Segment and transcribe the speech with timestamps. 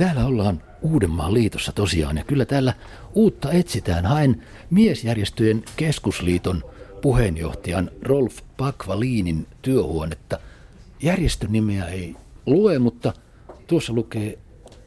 [0.00, 2.74] Täällä ollaan Uudenmaan liitossa tosiaan ja kyllä täällä
[3.14, 4.06] uutta etsitään.
[4.06, 6.64] Haen miesjärjestöjen keskusliiton
[7.02, 10.38] puheenjohtajan Rolf Pakvaliinin työhuonetta.
[11.02, 12.16] Järjestön nimeä ei
[12.46, 13.12] lue, mutta
[13.66, 14.38] tuossa lukee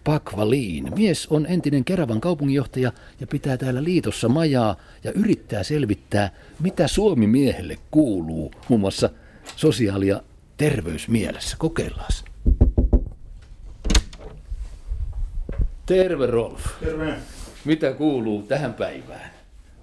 [0.03, 0.91] Pakvaliin.
[0.95, 7.27] Mies on entinen Keravan kaupunginjohtaja ja pitää täällä liitossa majaa ja yrittää selvittää, mitä Suomi
[7.27, 9.09] miehelle kuuluu, muun muassa
[9.55, 10.21] sosiaali- ja
[10.57, 11.55] terveysmielessä.
[11.59, 12.32] Kokeillaan.
[15.85, 16.61] Terve Rolf.
[16.79, 17.13] Terve.
[17.65, 19.31] Mitä kuuluu tähän päivään?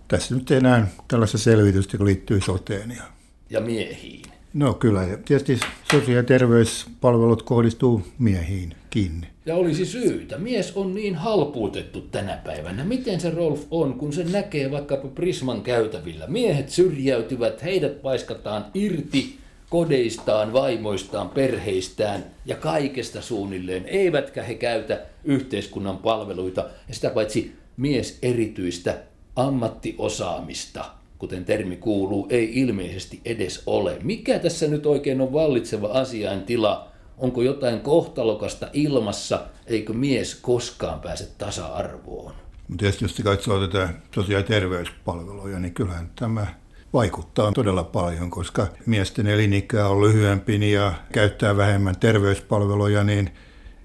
[0.09, 2.91] Tässä nyt tehdään tällaista selvitystä, joka liittyy soteen.
[2.91, 3.03] Ja...
[3.51, 4.23] Ja miehiin.
[4.55, 5.61] No kyllä, ja tietysti
[5.93, 9.27] sosiaali- ja terveyspalvelut kohdistuu miehiin kiinni.
[9.47, 10.39] Ja olisi syytä.
[10.39, 12.85] Mies on niin halpuutettu tänä päivänä.
[12.85, 16.27] Miten se Rolf on, kun se näkee vaikkapa Prisman käytävillä?
[16.27, 19.40] Miehet syrjäytyvät, heidät paiskataan irti
[19.71, 23.87] kodeistaan, vaimoistaan, perheistään ja kaikesta suunnilleen.
[23.87, 28.99] Eivätkä he käytä yhteiskunnan palveluita ja sitä paitsi mies erityistä
[29.37, 30.85] ammattiosaamista,
[31.19, 33.99] kuten termi kuuluu, ei ilmeisesti edes ole.
[34.03, 36.89] Mikä tässä nyt oikein on vallitseva asiaintila?
[37.19, 42.33] Onko jotain kohtalokasta ilmassa, eikö mies koskaan pääse tasa-arvoon?
[42.79, 46.60] Tietysti jos katsoo tätä sosiaali- ja terveyspalveluja, niin kyllähän tämä
[46.93, 53.31] vaikuttaa todella paljon, koska miesten elinikä on lyhyempi ja käyttää vähemmän terveyspalveluja, niin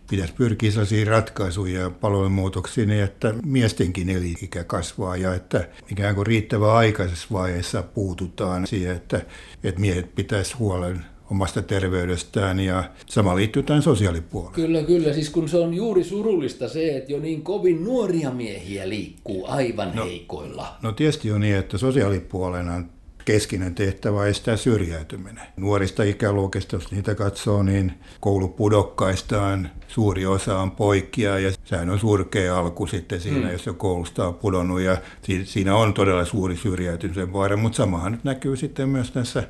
[0.10, 6.28] pitäisi pyrkiä sellaisiin ratkaisuja ja palvelumuutoksiin, niin että miestenkin elinikä kasvaa ja että ikään kuin
[6.28, 9.22] riittävän aikaisessa vaiheessa puututaan siihen, että,
[9.64, 14.54] että miehet pitäisi huolen omasta terveydestään ja sama liittyy tähän sosiaalipuoleen.
[14.54, 15.14] Kyllä, kyllä.
[15.14, 19.92] Siis kun se on juuri surullista se, että jo niin kovin nuoria miehiä liikkuu aivan
[19.96, 20.76] no, heikoilla.
[20.82, 22.84] No tietysti on niin, että sosiaalipuolena
[23.26, 25.44] keskinen tehtävä estää syrjäytyminen.
[25.58, 32.58] Nuorista ikäluokista, jos niitä katsoo, niin koulupudokkaistaan suuri osa on poikia ja sehän on surkea
[32.58, 33.52] alku sitten siinä, mm.
[33.52, 34.98] jos se koulusta on pudonnut ja
[35.44, 39.44] siinä on todella suuri syrjäytymisen vaara, mutta samahan nyt näkyy sitten myös tässä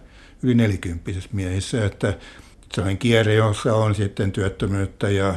[0.44, 2.14] yli nelikymppisissä miehissä, että
[2.74, 5.36] sellainen kierre, jossa on sitten työttömyyttä ja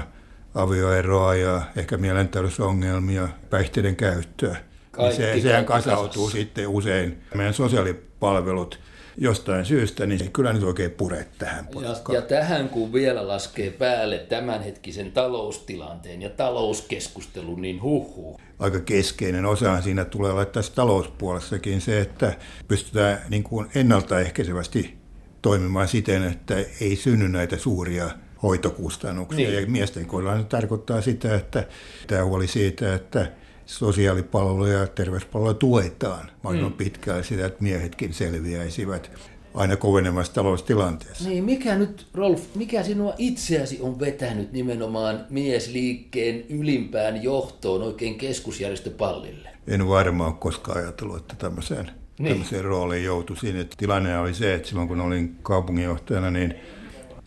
[0.55, 4.68] avioeroa ja ehkä mielenterveysongelmia, päihteiden käyttöä.
[4.99, 6.31] Kaikki, niin se, sehän kasautuu kasassa.
[6.31, 8.79] sitten usein meidän sosiaalipalvelut
[9.19, 13.71] jostain syystä, niin se kyllä nyt oikein pure tähän ja, ja tähän kun vielä laskee
[13.71, 18.41] päälle tämänhetkisen taloustilanteen ja talouskeskustelun, niin huhu.
[18.59, 22.37] Aika keskeinen osa siinä tulee olla tässä talouspuolessakin se, että
[22.69, 24.99] pystytään niin kuin ennaltaehkäisevästi
[25.43, 28.11] toimimaan siten, että ei synny näitä suuria
[28.43, 29.49] hoitokustannuksia.
[29.49, 29.61] Niin.
[29.63, 31.65] Ja miesten kohdalla se tarkoittaa sitä, että
[32.07, 33.33] tämä huoli siitä, että
[33.69, 36.77] sosiaalipalveluja ja terveyspalveluja tuetaan mahdollisimman mm.
[36.77, 39.11] pitkään sitä, että miehetkin selviäisivät
[39.55, 41.29] aina kovenemassa taloustilanteessa.
[41.29, 49.49] Niin, mikä nyt, Rolf, mikä sinua itseäsi on vetänyt nimenomaan miesliikkeen ylimpään johtoon oikein keskusjärjestöpallille?
[49.67, 52.29] En varmaan koskaan ajatellut, että tämmöiseen, niin.
[52.29, 53.57] tämmöiseen rooliin joutuisin.
[53.57, 56.55] Että tilanne oli se, että silloin kun olin kaupunginjohtajana, niin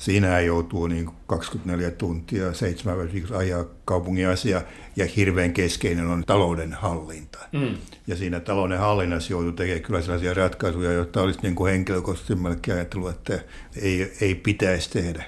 [0.02, 4.62] Siinä joutuu niin 24 tuntia, seitsemän viikossa ajaa kaupungin asia
[4.96, 7.40] ja hirveän keskeinen on talouden hallinta.
[7.52, 7.78] Mm.
[8.08, 12.78] Ja siinä talouden hallinnassa joutuu tekemään kyllä sellaisia ratkaisuja, joita olisi niin kuin henkilökohtaisesti melkein
[12.78, 13.40] ajatellut, että
[13.82, 15.24] ei, ei pitäisi tehdä.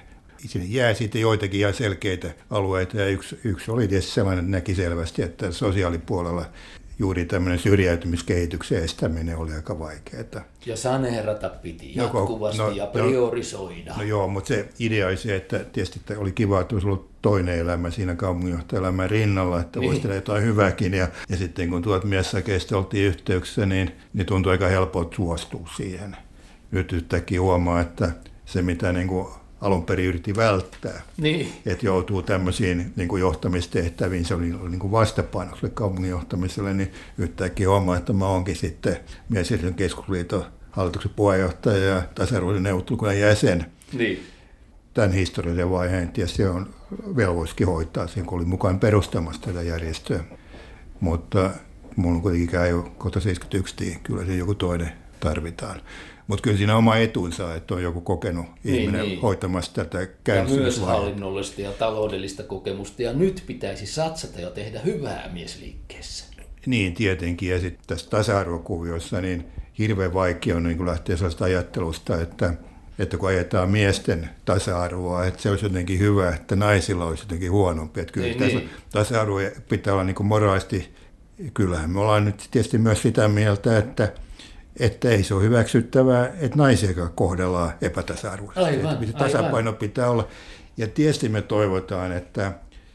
[0.47, 4.75] Sinne jää sitten joitakin ihan selkeitä alueita ja yksi, yksi oli tietysti sellainen, että näki
[4.75, 6.45] selvästi, että sosiaalipuolella
[6.99, 10.43] juuri tämmöinen syrjäytymiskehityksen estäminen oli aika vaikeaa.
[10.65, 13.91] Ja saneerata piti no, jatkuvasti no, ja priorisoida.
[13.91, 16.87] No, no joo, mutta se idea oli se, että tietysti että oli kiva, että olisi
[16.87, 19.87] ollut toinen elämä siinä kaupunginjohtajaelämän rinnalla, että niin.
[19.87, 20.93] voisi tehdä jotain hyvääkin.
[20.93, 26.17] Ja, ja sitten kun tuot miessakeista oltiin yhteyksissä, niin, niin tuntui aika helpolta suostua siihen.
[26.71, 28.11] Nyt yhtäkkiä huomaa, että
[28.45, 29.27] se mitä niin kuin
[29.63, 31.01] alun perin yritti välttää.
[31.18, 31.53] Niin.
[31.66, 37.69] Että joutuu tämmöisiin niin kuin johtamistehtäviin, se oli niin kuin vastapainokselle kaupungin johtamiselle, niin yhtäkkiä
[37.69, 38.97] huomaa, että mä oonkin sitten
[39.29, 43.66] Miesjärjestön keskusliiton hallituksen puheenjohtaja ja tasa-arvoisen neuvottelukunnan jäsen.
[43.94, 44.24] Niin.
[44.94, 46.74] Tämän historiallisen vaiheen tietysti on
[47.16, 50.24] velvoisikin hoitaa siinä, kun oli mukaan perustamassa tätä järjestöä.
[51.00, 51.50] Mutta
[51.95, 55.81] mulla on kuitenkin käy kohta 71, niin kyllä se joku toinen tarvitaan.
[56.27, 59.21] Mutta kyllä siinä oma etunsa, että on joku kokenut niin, ihminen niin.
[59.21, 63.01] hoitamassa tätä Ja myös hallinnollista ja taloudellista kokemusta.
[63.01, 66.25] Ja nyt pitäisi satsata ja tehdä hyvää miesliikkeessä.
[66.65, 67.49] Niin, tietenkin.
[67.49, 69.45] Ja sitten tässä tasa-arvokuviossa niin
[69.79, 72.53] hirveän vaikea on niin lähteä sellaista ajattelusta, että,
[72.99, 77.99] että kun ajetaan miesten tasa-arvoa, että se olisi jotenkin hyvä, että naisilla olisi jotenkin huonompi.
[77.99, 78.69] Että kyllä niin, tässä niin.
[78.91, 79.35] tasa-arvo
[79.69, 80.93] pitää olla niin moraalisti,
[81.53, 84.13] kyllähän me ollaan nyt tietysti myös sitä mieltä, että
[84.79, 89.13] että ei se ole hyväksyttävää, että naisia kohdellaan epätasa-arvoisesti.
[89.13, 89.75] Tasapaino aivan.
[89.75, 90.27] pitää olla.
[90.77, 92.53] Ja tietysti me toivotaan, että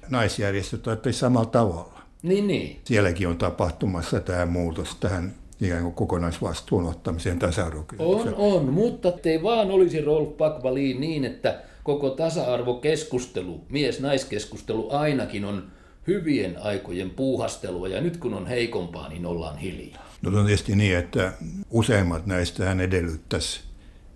[0.09, 1.99] naisjärjestöt ajattelivat samalla tavalla.
[2.23, 2.81] Niin, niin.
[2.85, 9.43] Sielläkin on tapahtumassa tämä muutos tähän ikään kuin kokonaisvastuun ottamiseen tasa On, on, mutta ei
[9.43, 15.63] vaan olisi Rolf Pakvaliin niin, että koko tasa-arvokeskustelu, mies-naiskeskustelu ainakin on
[16.07, 20.08] hyvien aikojen puuhastelua ja nyt kun on heikompaa, niin ollaan hiljaa.
[20.23, 21.33] No on tietysti niin, että
[21.71, 23.61] useimmat näistä hän edellyttäisi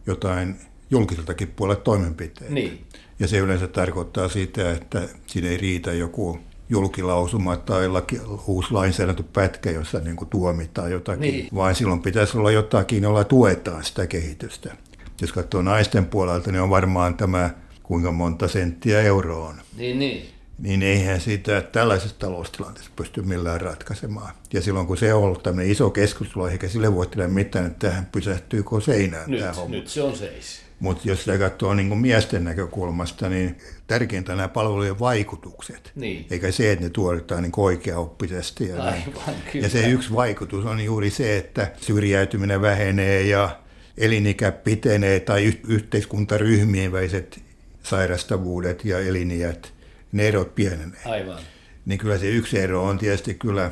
[0.07, 0.57] jotain
[0.91, 2.55] julkiseltakin puolelle toimenpiteitä.
[2.55, 2.87] Niin.
[3.19, 6.39] Ja se yleensä tarkoittaa sitä, että siinä ei riitä joku
[6.69, 11.49] julkilausuma tai laki, uusi lainsäädäntöpätkä, jossa niin kuin tuomitaan jotakin, niin.
[11.55, 14.77] vaan silloin pitäisi olla jotakin, jolla tuetaan sitä kehitystä.
[15.21, 17.51] Jos katsoo naisten puolelta, niin on varmaan tämä,
[17.83, 20.27] kuinka monta senttiä euroa Niin, niin
[20.63, 24.35] niin eihän sitä tällaisessa taloustilanteessa pysty millään ratkaisemaan.
[24.53, 27.89] Ja silloin kun se on ollut tämmöinen iso keskustelu, eikä sille voi tehdä mitään, että
[27.89, 29.77] tähän pysähtyykö seinään nyt, tämä homma.
[29.77, 30.63] Nyt se on seis.
[30.81, 33.57] Mutta jos sitä katsoo niin miesten näkökulmasta, niin
[33.87, 35.93] tärkeintä nämä palvelujen vaikutukset.
[35.95, 36.27] Niin.
[36.31, 38.69] Eikä se, että ne tuotetaan niin oikeaoppisesti.
[38.69, 43.59] Ja, Aivan, ja se yksi vaikutus on juuri se, että syrjäytyminen vähenee ja
[43.99, 47.41] elinikä pitenee tai yhteiskuntaryhmien väiset
[47.83, 49.73] sairastavuudet ja eliniät
[50.13, 51.01] ne erot pienenee.
[51.05, 51.43] Aivan.
[51.87, 53.71] Niin kyllä se yksi ero on tietysti kyllä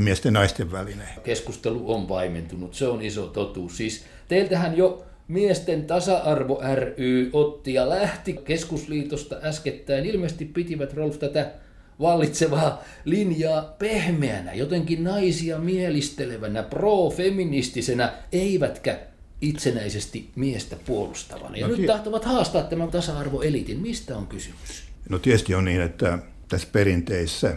[0.00, 1.08] miesten ja naisten välinen.
[1.24, 3.76] Keskustelu on vaimentunut, se on iso totuus.
[3.76, 10.06] Siis teiltähän jo Miesten tasa-arvo ry otti ja lähti keskusliitosta äskettäin.
[10.06, 11.52] Ilmeisesti pitivät Rolf tätä
[12.00, 18.98] vallitsevaa linjaa pehmeänä, jotenkin naisia mielistelevänä, pro-feministisenä, eivätkä
[19.40, 21.56] itsenäisesti miestä puolustavana.
[21.56, 23.80] Ja no, nyt tahtovat haastaa tämän tasa-arvoelitin.
[23.80, 24.85] Mistä on kysymys?
[25.08, 26.18] No tietysti on niin, että
[26.48, 27.56] tässä perinteisessä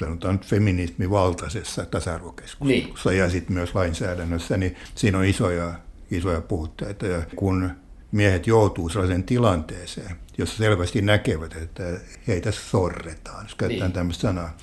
[0.00, 3.18] sanotaan nyt feminismivaltaisessa tasa-arvokeskustelussa niin.
[3.18, 5.74] ja sitten myös lainsäädännössä, niin siinä on isoja,
[6.10, 7.06] isoja puutteita.
[7.06, 7.70] Ja kun
[8.12, 11.82] miehet joutuu sellaiseen tilanteeseen, jossa selvästi näkevät, että
[12.28, 13.94] heitä sorretaan, jos käytetään niin.
[13.94, 14.56] tämmöistä sanaa,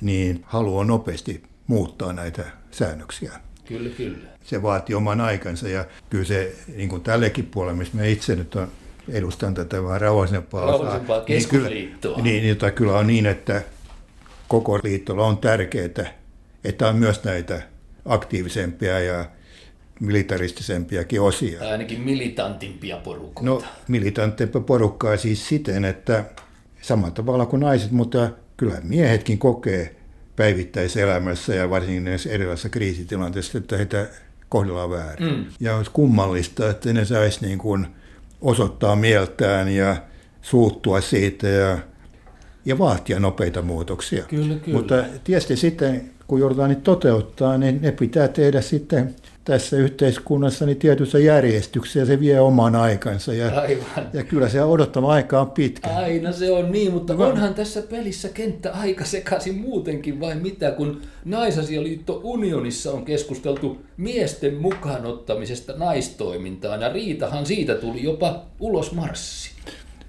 [0.00, 3.32] niin haluaa nopeasti muuttaa näitä säännöksiä.
[3.64, 4.18] Kyllä, kyllä.
[4.44, 8.54] Se vaatii oman aikansa ja kyllä se niin kuin tällekin puolelle, missä me itse nyt
[8.54, 8.68] on
[9.08, 11.00] edustan tätä vähän rauhallisempaa osaa.
[11.28, 13.62] Niin kyllä, niin, niin, jota kyllä on niin, että
[14.48, 15.88] koko liittolla on tärkeää,
[16.64, 17.62] että on myös näitä
[18.04, 19.24] aktiivisempia ja
[20.00, 21.58] militaristisempiakin osia.
[21.58, 23.50] Tai ainakin militantimpia porukkoja.
[23.50, 26.24] No, militantimpia porukkaa siis siten, että
[26.80, 29.96] samalla tavalla kuin naiset, mutta kyllä miehetkin kokee
[30.36, 34.06] päivittäiselämässä ja varsinkin näissä erilaisissa kriisitilanteissa, että heitä
[34.48, 35.34] kohdellaan väärin.
[35.34, 35.44] Mm.
[35.60, 37.86] Ja olisi kummallista, että ne saisi niin kuin
[38.40, 39.96] osoittaa mieltään ja
[40.42, 41.78] suuttua siitä ja,
[42.64, 44.24] ja vaatia nopeita muutoksia.
[44.24, 44.78] Kyllä, kyllä.
[44.78, 49.14] Mutta tietysti sitten, kun joudutaan niitä toteuttaa, niin ne pitää tehdä sitten
[49.44, 53.34] tässä yhteiskunnassa niin tietyssä järjestyksessä ja se vie oman aikansa.
[53.34, 54.08] Ja, Aivan.
[54.12, 55.90] ja kyllä se odottava aika on pitkä.
[55.90, 57.28] Aina se on niin, mutta no.
[57.28, 64.54] onhan tässä pelissä kenttä aika sekaisin muutenkin vai mitä, kun Naisasialiitto Unionissa on keskusteltu miesten
[64.54, 69.50] mukaanottamisesta naistoimintaan ja riitahan siitä tuli jopa ulos marssi.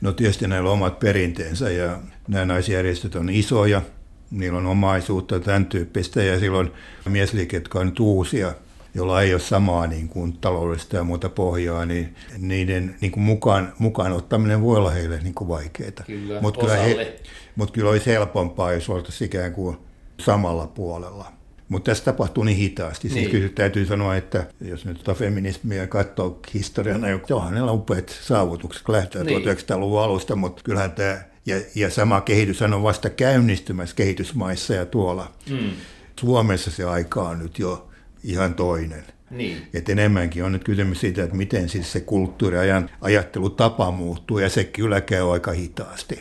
[0.02, 3.82] No tietysti näillä on omat perinteensä ja nämä naisjärjestöt on isoja,
[4.32, 6.72] niillä on omaisuutta tämän tyyppistä ja silloin
[7.10, 8.54] miesliiket, jotka on nyt uusia,
[8.96, 13.74] jolla ei ole samaa niin kuin, taloudellista ja muuta pohjaa, niin niiden niin kuin mukaan,
[13.80, 15.92] mukaan ottaminen voi olla heille niin kuin vaikeaa.
[16.06, 17.20] Kyllä, Mutta kyllä, he,
[17.56, 19.78] mut kyllä olisi helpompaa, jos oltaisiin ikään kuin
[20.20, 21.32] samalla puolella.
[21.70, 23.02] Mutta tässä tapahtuu niin hitaasti.
[23.02, 23.24] Siis niin.
[23.24, 28.10] Siis kyllä täytyy sanoa, että jos nyt tuota feminismiä katsoo historiana, niin onhan näillä upeat
[28.10, 29.42] saavutukset, lähtee niin.
[29.42, 35.32] 1900-luvun alusta, mutta kyllähän tämä, ja, ja sama kehitys on vasta käynnistymässä kehitysmaissa ja tuolla.
[35.50, 35.72] Mm.
[36.20, 37.88] Suomessa se aika on nyt jo
[38.26, 39.04] ihan toinen.
[39.30, 39.68] Niin.
[39.74, 44.64] Et enemmänkin on nyt kysymys siitä, että miten siis se kulttuuriajan ajattelutapa muuttuu, ja se
[44.64, 46.20] kyllä käy aika hitaasti.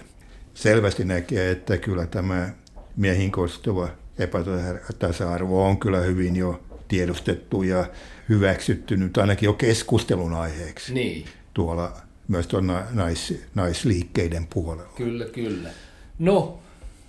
[0.54, 2.50] Selvästi näkee, että kyllä tämä
[2.96, 7.86] miehin koostuva epätasa-arvo on kyllä hyvin jo tiedostettu ja
[8.28, 11.24] hyväksytty nyt ainakin jo keskustelun aiheeksi niin.
[11.54, 11.92] tuolla
[12.28, 14.92] myös tuon nais, naisliikkeiden puolella.
[14.96, 15.70] Kyllä, kyllä.
[16.18, 16.58] No,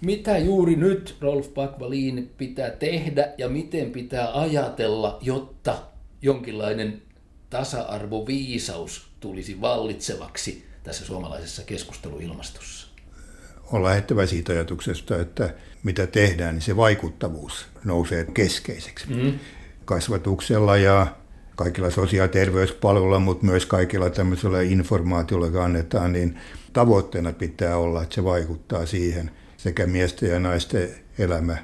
[0.05, 5.77] mitä juuri nyt Rolf Bakvalin pitää tehdä ja miten pitää ajatella, jotta
[6.21, 7.01] jonkinlainen
[7.49, 12.87] tasa-arvoviisaus tulisi vallitsevaksi tässä suomalaisessa keskusteluilmastossa?
[13.71, 19.05] On lähettävä siitä ajatuksesta, että mitä tehdään, niin se vaikuttavuus nousee keskeiseksi.
[19.09, 19.39] Mm.
[19.85, 21.07] Kasvatuksella ja
[21.55, 26.39] kaikilla sosiaali- ja terveyspalveluilla, mutta myös kaikilla tämmöisellä informaatiolla, joka annetaan, niin
[26.73, 29.31] tavoitteena pitää olla, että se vaikuttaa siihen–
[29.65, 31.57] sekä miesten ja naisten elämä,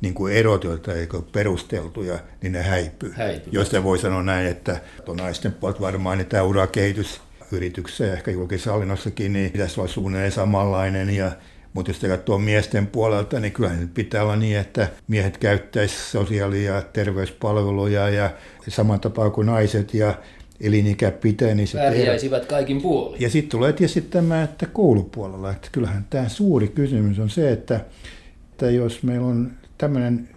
[0.00, 3.12] niin kuin erot, joita ei ole perusteltuja, niin ne häipyy.
[3.16, 3.52] häipyy.
[3.52, 4.80] Josta voi sanoa näin, että
[5.20, 7.20] naisten puolta varmaan niin tämä urakehitys
[7.52, 11.32] yrityksessä ja ehkä julkisessa hallinnossakin, niin pitäisi olla suunnilleen samanlainen ja
[11.72, 16.82] Mutta jos katsoo miesten puolelta, niin kyllähän pitää olla niin, että miehet käyttäisivät sosiaali- ja
[16.82, 18.30] terveyspalveluja ja
[18.68, 20.14] saman tapaan kuin naiset ja
[20.60, 21.76] elinikä pitenisi.
[21.76, 23.20] Pärjäisivät kaikin puolin.
[23.20, 27.80] Ja sitten tulee tietysti tämä, että koulupuolella, että kyllähän tämä suuri kysymys on se, että,
[28.52, 30.28] että jos meillä on tämmöinen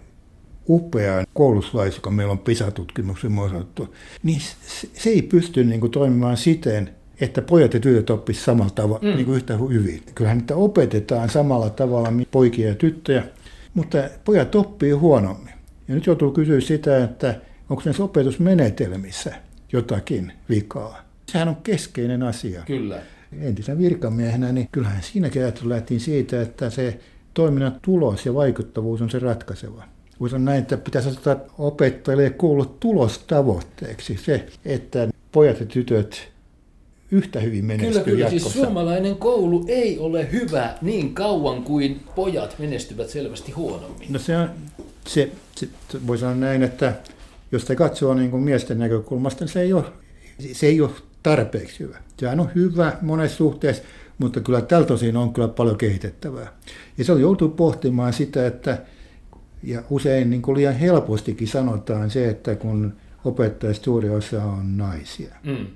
[0.68, 4.40] upea kouluslais, joka meillä on PISA-tutkimuksen osattu, niin
[4.94, 9.16] se ei pysty niin kuin, toimimaan siten, että pojat ja tytöt oppisivat samalla tavalla, mm.
[9.16, 10.02] niin kuin yhtä hyvin.
[10.14, 13.22] Kyllähän niitä opetetaan samalla tavalla poikia ja tyttöjä,
[13.74, 15.54] mutta pojat oppii huonommin.
[15.88, 17.34] Ja nyt joutuu kysyä sitä, että
[17.70, 19.34] onko näissä opetusmenetelmissä
[19.72, 21.04] jotakin vikaa.
[21.32, 22.62] Sehän on keskeinen asia.
[22.66, 23.02] Kyllä.
[23.40, 27.00] Entisenä virkamiehenä, niin kyllähän siinäkin lähtiin siitä, että se
[27.34, 29.84] toiminnan tulos ja vaikuttavuus on se ratkaiseva.
[30.20, 36.28] Voisi näin, että pitäisi ottaa opettajille kuulla tulostavoitteeksi se, että pojat ja tytöt
[37.10, 38.24] yhtä hyvin menestyy kyllä, kyllä.
[38.24, 38.48] Jatkossa.
[38.50, 44.12] Siis suomalainen koulu ei ole hyvä niin kauan kuin pojat menestyvät selvästi huonommin.
[44.12, 44.50] No se on,
[45.06, 45.68] se, se
[46.06, 46.94] voi sanoa näin, että
[47.52, 49.84] jos te katsoo niin kuin miesten näkökulmasta, niin se ei ole,
[50.52, 50.90] se ei ole
[51.22, 51.98] tarpeeksi hyvä.
[52.16, 53.82] Sehän on hyvä monessa suhteessa,
[54.18, 56.52] mutta kyllä tältä osin on kyllä paljon kehitettävää.
[56.98, 58.78] Ja se joutuu pohtimaan sitä, että
[59.62, 62.92] ja usein niin kuin liian helpostikin sanotaan se, että kun
[63.24, 65.66] opettajista suuri osa on naisia mm.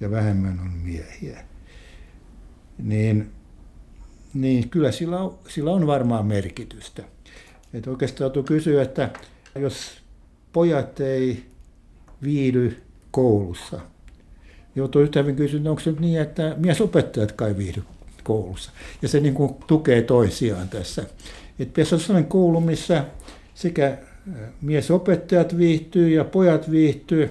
[0.00, 1.44] ja vähemmän on miehiä,
[2.78, 3.30] niin,
[4.34, 7.02] niin kyllä sillä on, sillä on varmaan merkitystä.
[7.72, 9.10] Että oikeastaan joutuu kysyä, että
[9.54, 10.02] jos
[10.52, 11.44] pojat ei
[12.22, 13.80] viihdy koulussa,
[14.76, 17.82] joutuu yhtä hyvin kysyä, onko se nyt niin, että miesopettajat kai viihdy
[18.24, 18.70] koulussa.
[19.02, 21.02] Ja se niin kuin tukee toisiaan tässä.
[21.58, 23.04] Että pitäisi olla sellainen koulu, missä
[23.54, 23.98] sekä
[24.62, 27.30] miesopettajat viihtyy ja pojat viihtyy.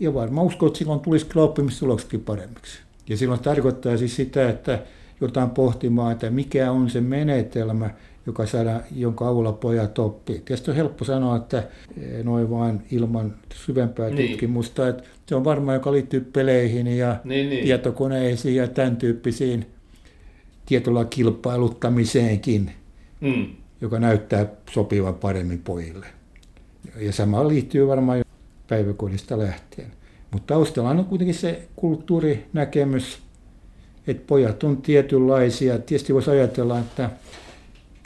[0.00, 2.78] Ja varmaan uskon, että silloin tulisi kyllä oppimistuloksetkin paremmiksi.
[3.08, 4.82] Ja silloin tarkoittaa siis sitä, että
[5.20, 7.90] jotain pohtimaan, että mikä on se menetelmä,
[8.26, 10.38] joka saada, jonka avulla pojat oppii.
[10.38, 11.68] Tietysti on helppo sanoa, että
[12.24, 14.30] noin vain ilman syvempää niin.
[14.30, 17.64] tutkimusta, että se on varmaan, joka liittyy peleihin ja niin, niin.
[17.64, 19.66] tietokoneisiin ja tämän tyyppisiin
[20.66, 22.70] tietolla kilpailuttamiseenkin
[23.20, 23.46] mm.
[23.80, 26.06] joka näyttää sopivan paremmin pojille.
[26.96, 28.24] Ja sama liittyy varmaan jo
[28.68, 29.92] päiväkodista lähtien.
[30.30, 33.18] Mutta taustalla on kuitenkin se kulttuurinäkemys,
[34.10, 35.78] että pojat on tietynlaisia.
[35.78, 37.10] Tietysti voisi ajatella, että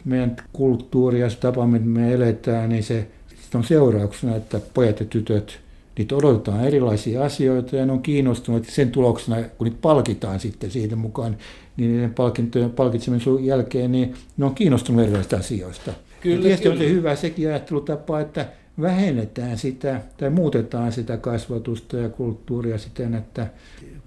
[0.04, 3.06] meidän kulttuuri ja se tapa, miten me eletään, niin se
[3.54, 5.61] on seurauksena, että pojat ja tytöt,
[5.99, 10.96] niitä odotetaan erilaisia asioita ja ne on kiinnostuneet sen tuloksena, kun niitä palkitaan sitten siitä
[10.96, 11.37] mukaan,
[11.76, 15.92] niin niiden palkintojen palkitsemisen jälkeen, niin ne on kiinnostuneet erilaisista asioista.
[16.20, 16.75] Kyllä, tietysti kyllä.
[16.75, 18.46] on se hyvä sekin ajattelutapa, että
[18.81, 23.47] vähennetään sitä tai muutetaan sitä kasvatusta ja kulttuuria siten, että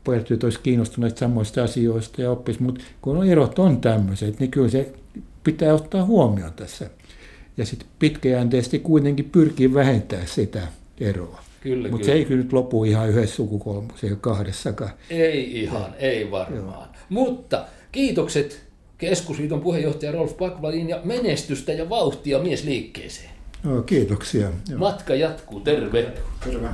[0.04, 4.94] pojat olisivat kiinnostuneet samoista asioista ja oppisivat, mutta kun erot on tämmöiset, niin kyllä se
[5.44, 6.90] pitää ottaa huomioon tässä.
[7.58, 10.62] Ja sitten pitkäjänteisesti kuitenkin pyrkii vähentämään sitä
[11.00, 11.44] eroa.
[11.62, 14.92] Kyllä, Mutta se ei kyllä nyt lopu ihan yhdessä sukukolmassa eikä kahdessakaan.
[15.10, 16.64] Ei ihan, ei varmaan.
[16.64, 16.88] Joo.
[17.10, 23.37] Mutta kiitokset keskusliiton puheenjohtaja Rolf Pakvalin ja menestystä ja vauhtia miesliikkeeseen.
[23.86, 24.52] Kiitoksia.
[24.78, 26.14] Matka jatkuu, terve.
[26.44, 26.68] Terve.